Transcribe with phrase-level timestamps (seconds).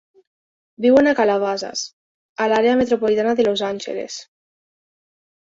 [0.85, 1.83] Viuen a Calabasas,
[2.45, 4.19] a l'àrea metropolitana de Los Angeles.